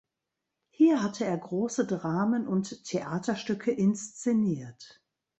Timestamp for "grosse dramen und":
1.37-2.85